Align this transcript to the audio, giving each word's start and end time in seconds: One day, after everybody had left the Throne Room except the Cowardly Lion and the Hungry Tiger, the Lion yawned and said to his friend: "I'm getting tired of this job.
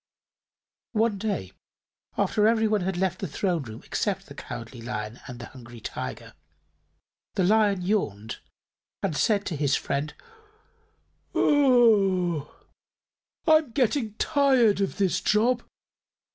One 0.93 1.19
day, 1.19 1.51
after 2.17 2.47
everybody 2.47 2.85
had 2.85 2.97
left 2.97 3.19
the 3.19 3.27
Throne 3.27 3.61
Room 3.61 3.83
except 3.85 4.25
the 4.25 4.33
Cowardly 4.33 4.81
Lion 4.81 5.19
and 5.27 5.37
the 5.37 5.45
Hungry 5.45 5.79
Tiger, 5.79 6.33
the 7.35 7.43
Lion 7.43 7.83
yawned 7.83 8.39
and 9.03 9.15
said 9.15 9.45
to 9.45 9.55
his 9.55 9.75
friend: 9.75 10.15
"I'm 11.35 12.47
getting 13.75 14.15
tired 14.15 14.81
of 14.81 14.97
this 14.97 15.21
job. 15.21 15.61